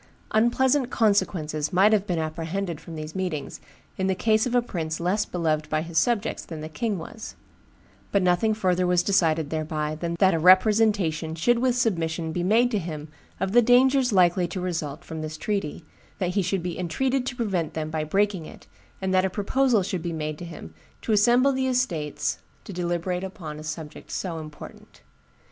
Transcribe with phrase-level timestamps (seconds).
[0.31, 3.61] Unpleasant consequences might have been apprehended from these meetings,
[3.99, 7.35] in the case of a prince less beloved by his subjects than the king was;
[8.11, 12.71] but nothing further was decided thereby than that a representation should with submission be made
[12.71, 13.09] to him
[13.39, 15.85] of the dangers likely to result from this treaty,
[16.17, 18.65] that he should be entreated to prevent them by breaking it,
[19.03, 20.73] and that a proposal should be made to him
[21.03, 25.01] to assemble the estates to deliberate upon a subject so important.